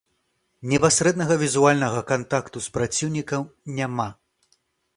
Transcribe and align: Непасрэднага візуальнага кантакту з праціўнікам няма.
Непасрэднага 0.71 1.35
візуальнага 1.43 2.01
кантакту 2.11 2.57
з 2.69 2.73
праціўнікам 2.79 3.47
няма. 3.81 4.09